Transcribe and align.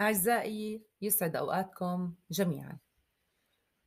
أعزائي 0.00 0.82
يسعد 1.02 1.36
أوقاتكم 1.36 2.14
جميعا. 2.30 2.78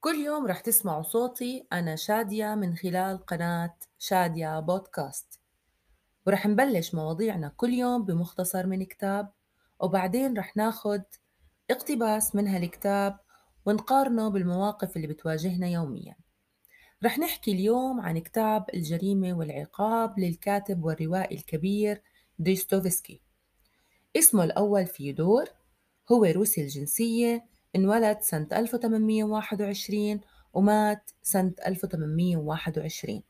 كل 0.00 0.14
يوم 0.14 0.46
رح 0.46 0.60
تسمعوا 0.60 1.02
صوتي 1.02 1.66
أنا 1.72 1.96
شادية 1.96 2.54
من 2.54 2.76
خلال 2.76 3.26
قناة 3.26 3.76
شادية 3.98 4.60
بودكاست. 4.60 5.40
ورح 6.26 6.46
نبلش 6.46 6.94
مواضيعنا 6.94 7.52
كل 7.56 7.72
يوم 7.72 8.04
بمختصر 8.04 8.66
من 8.66 8.84
كتاب 8.84 9.32
وبعدين 9.80 10.38
رح 10.38 10.56
ناخد 10.56 11.02
اقتباس 11.70 12.34
من 12.34 12.48
هالكتاب 12.48 13.18
ونقارنه 13.66 14.28
بالمواقف 14.28 14.96
اللي 14.96 15.06
بتواجهنا 15.06 15.68
يوميا. 15.68 16.16
رح 17.04 17.18
نحكي 17.18 17.52
اليوم 17.52 18.00
عن 18.00 18.18
كتاب 18.18 18.66
الجريمة 18.74 19.32
والعقاب 19.38 20.18
للكاتب 20.18 20.84
والروائي 20.84 21.36
الكبير 21.36 22.02
ديستوفسكي 22.38 23.20
اسمه 24.16 24.44
الأول 24.44 24.86
فيودور 24.86 25.44
هو 26.12 26.24
روسي 26.24 26.60
الجنسية 26.62 27.44
انولد 27.76 28.20
سنة 28.20 28.48
1821 28.52 30.20
ومات 30.54 31.10
سنة 31.22 31.52
1821 31.66 33.22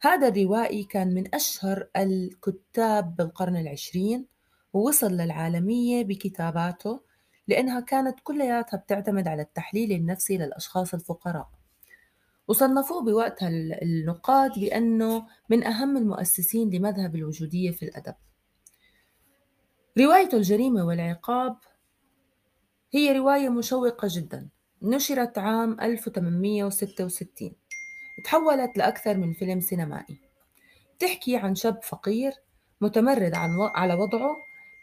هذا 0.00 0.28
الروائي 0.28 0.84
كان 0.84 1.14
من 1.14 1.34
أشهر 1.34 1.88
الكتاب 1.96 3.16
بالقرن 3.16 3.56
العشرين 3.56 4.26
ووصل 4.72 5.12
للعالمية 5.12 6.04
بكتاباته 6.04 7.00
لأنها 7.48 7.80
كانت 7.80 8.20
كلياتها 8.22 8.76
بتعتمد 8.76 9.28
على 9.28 9.42
التحليل 9.42 9.92
النفسي 9.92 10.38
للأشخاص 10.38 10.94
الفقراء. 10.94 11.48
وصنفوه 12.48 13.04
بوقتها 13.04 13.48
النقاد 13.82 14.58
بأنه 14.58 15.26
من 15.48 15.64
أهم 15.64 15.96
المؤسسين 15.96 16.70
لمذهب 16.70 17.14
الوجودية 17.16 17.70
في 17.70 17.84
الأدب. 17.84 18.14
روايته 19.98 20.36
الجريمة 20.36 20.86
والعقاب 20.86 21.56
هي 22.96 23.12
رواية 23.18 23.48
مشوقة 23.48 24.08
جدا. 24.10 24.48
نشرت 24.82 25.38
عام 25.38 25.80
1866 25.80 27.52
تحولت 28.24 28.78
لأكثر 28.78 29.16
من 29.16 29.32
فيلم 29.32 29.60
سينمائي. 29.60 30.20
تحكي 30.98 31.36
عن 31.36 31.54
شاب 31.54 31.82
فقير 31.82 32.32
متمرد 32.80 33.34
على 33.74 33.94
وضعه 33.94 34.36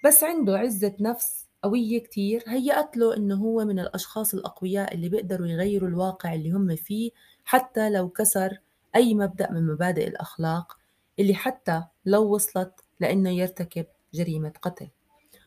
بس 0.05 0.23
عنده 0.23 0.57
عزة 0.57 0.95
نفس 0.99 1.45
قوية 1.63 1.99
كتير. 1.99 2.43
هيأت 2.47 2.97
له 2.97 3.17
إنه 3.17 3.35
هو 3.35 3.65
من 3.65 3.79
الأشخاص 3.79 4.33
الأقوياء 4.33 4.93
اللي 4.93 5.09
بيقدروا 5.09 5.47
يغيروا 5.47 5.89
الواقع 5.89 6.33
اللي 6.33 6.51
هم 6.51 6.75
فيه 6.75 7.11
حتى 7.45 7.89
لو 7.89 8.09
كسر 8.09 8.57
أي 8.95 9.13
مبدأ 9.13 9.51
من 9.51 9.67
مبادئ 9.67 10.07
الأخلاق 10.07 10.77
اللي 11.19 11.35
حتى 11.35 11.83
لو 12.05 12.33
وصلت 12.35 12.73
لإنه 12.99 13.29
يرتكب 13.29 13.85
جريمة 14.13 14.53
قتل. 14.61 14.87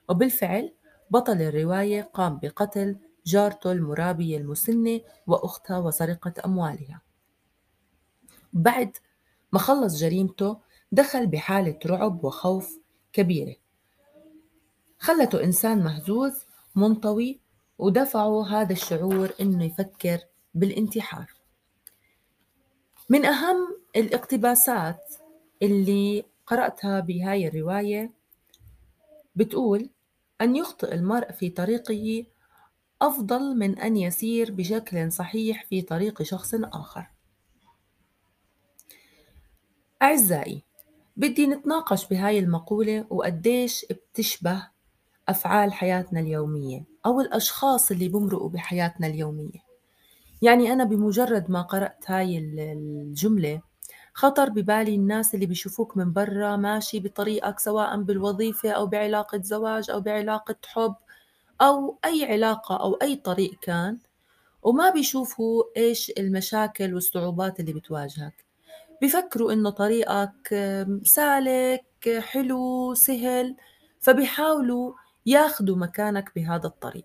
وبالفعل 0.09 0.73
بطل 1.11 1.43
الرواية 1.43 2.03
قام 2.03 2.39
بقتل 2.43 2.97
جارته 3.27 3.73
المرابية 3.73 4.39
المسنة 4.39 5.01
وأختها 5.27 5.79
وسرقة 5.79 6.33
أموالها. 6.45 7.01
بعد 8.53 8.97
ما 9.53 9.59
خلص 9.59 9.97
جريمته 10.01 10.59
دخل 10.93 11.27
بحالة 11.27 11.79
رعب 11.87 12.25
وخوف 12.25 12.79
كبيرة. 13.13 13.57
خلته 14.99 15.45
إنسان 15.45 15.85
مهزوز 15.85 16.45
منطوي 16.77 17.41
ودفعه 17.79 18.47
هذا 18.47 18.73
الشعور 18.73 19.31
إنه 19.41 19.65
يفكر 19.65 20.19
بالانتحار. 20.55 21.33
من 23.09 23.25
أهم 23.25 23.77
الاقتباسات 23.97 25.15
اللي 25.63 26.25
قرأتها 26.47 27.01
بهاي 27.01 27.49
الرواية 27.49 28.13
بتقول 29.37 29.91
أن 30.41 30.57
يخطئ 30.57 30.95
المرء 30.95 31.33
في 31.33 31.51
طريقه 31.51 32.27
أفضل 33.03 33.57
من 33.57 33.79
أن 33.79 33.97
يسير 33.97 34.53
بشكل 34.53 35.13
صحيح 35.13 35.65
في 35.65 35.83
طريق 35.83 36.23
شخص 36.23 36.55
آخر. 36.55 37.07
أعزائي، 40.03 40.63
بدي 41.17 41.47
نتناقش 41.47 42.09
بهاي 42.09 42.39
المقولة 42.39 43.07
وقديش 43.11 43.87
بتشبه 43.91 44.69
أفعال 45.29 45.73
حياتنا 45.73 46.21
اليومية 46.21 46.85
أو 47.07 47.21
الأشخاص 47.21 47.91
اللي 47.91 48.09
بمرقوا 48.09 48.49
بحياتنا 48.49 49.07
اليومية. 49.07 49.67
يعني 50.43 50.73
أنا 50.73 50.85
بمجرد 50.85 51.51
ما 51.51 51.63
قرأت 51.63 52.11
هاي 52.11 52.39
الجملة 52.39 53.63
خطر 54.17 54.49
ببالي 54.49 54.95
الناس 54.95 55.35
اللي 55.35 55.47
بيشوفوك 55.47 55.97
من 55.97 56.13
برا 56.13 56.57
ماشي 56.57 57.01
بطريقك 57.01 57.59
سواء 57.61 58.03
بالوظيفة 58.03 58.71
أو 58.71 58.87
بعلاقة 58.87 59.41
زواج 59.43 59.91
أو 59.91 60.01
بعلاقة 60.01 60.57
حب 60.67 60.95
أو 61.61 61.99
أي 62.05 62.25
علاقة 62.25 62.77
أو 62.77 62.95
أي 62.95 63.17
طريق 63.17 63.59
كان 63.63 63.99
وما 64.63 64.91
بيشوفوا 64.91 65.65
إيش 65.77 66.13
المشاكل 66.19 66.95
والصعوبات 66.95 67.61
اللي 67.61 67.73
بتواجهك. 67.73 68.45
بفكروا 69.03 69.53
إنه 69.53 69.71
طريقك 69.71 70.55
سالك 71.03 72.19
حلو 72.19 72.95
سهل 72.95 73.57
فبيحاولوا 74.01 74.93
ياخدوا 75.27 75.77
مكانك 75.77 76.33
بهذا 76.37 76.67
الطريق. 76.67 77.05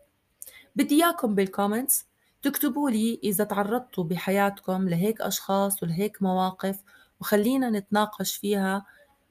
بدي 0.76 1.04
إياكم 1.04 1.36
بالكومنتس 1.36 2.06
تكتبوا 2.42 2.90
لي 2.90 3.20
إذا 3.24 3.44
تعرضتوا 3.44 4.04
بحياتكم 4.04 4.90
لهيك 4.90 5.22
أشخاص 5.22 5.84
ولهيك 5.84 6.22
مواقف 6.22 6.80
وخلينا 7.22 7.70
نتناقش 7.70 8.36
فيها 8.36 8.86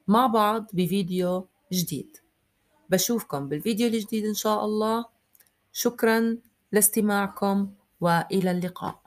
مع 0.09 0.27
بعض 0.27 0.67
بفيديو 0.73 1.49
جديد. 1.73 2.17
بشوفكم 2.91 3.49
بالفيديو 3.49 3.87
الجديد 3.87 4.25
إن 4.25 4.35
شاء 4.35 4.65
الله. 4.65 5.05
شكرا 5.73 6.39
لاستماعكم 6.73 7.71
وإلى 8.01 8.51
اللقاء. 8.51 9.01